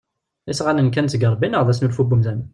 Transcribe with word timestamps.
Isɣanen 0.51 0.89
kkan-d 0.91 1.09
seg 1.11 1.25
Ṛebbi 1.33 1.47
neɣ 1.47 1.61
d 1.63 1.67
asnulfu 1.71 2.03
n 2.05 2.13
umdan? 2.15 2.39